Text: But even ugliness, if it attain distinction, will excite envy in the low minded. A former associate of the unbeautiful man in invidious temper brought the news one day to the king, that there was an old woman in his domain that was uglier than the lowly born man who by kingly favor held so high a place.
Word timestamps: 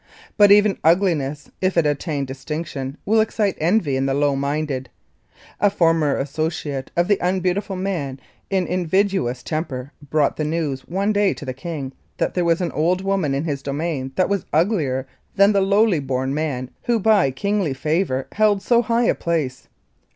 But 0.35 0.51
even 0.51 0.79
ugliness, 0.83 1.51
if 1.61 1.77
it 1.77 1.85
attain 1.85 2.25
distinction, 2.25 2.97
will 3.05 3.21
excite 3.21 3.55
envy 3.61 3.95
in 3.95 4.07
the 4.07 4.15
low 4.15 4.35
minded. 4.35 4.89
A 5.59 5.69
former 5.69 6.15
associate 6.17 6.89
of 6.97 7.07
the 7.07 7.19
unbeautiful 7.21 7.75
man 7.75 8.19
in 8.49 8.65
invidious 8.65 9.43
temper 9.43 9.91
brought 10.09 10.37
the 10.37 10.43
news 10.43 10.87
one 10.87 11.13
day 11.13 11.35
to 11.35 11.45
the 11.45 11.53
king, 11.53 11.93
that 12.17 12.33
there 12.33 12.43
was 12.45 12.61
an 12.61 12.71
old 12.71 13.01
woman 13.03 13.35
in 13.35 13.43
his 13.43 13.61
domain 13.61 14.11
that 14.15 14.27
was 14.27 14.47
uglier 14.51 15.05
than 15.35 15.53
the 15.53 15.61
lowly 15.61 15.99
born 15.99 16.33
man 16.33 16.71
who 16.85 16.99
by 16.99 17.29
kingly 17.29 17.75
favor 17.75 18.25
held 18.31 18.63
so 18.63 18.81
high 18.81 19.05
a 19.05 19.13
place. 19.13 19.67